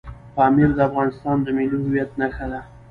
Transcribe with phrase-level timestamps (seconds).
[0.35, 2.61] پامیر د افغانستان د ملي هویت نښه ده.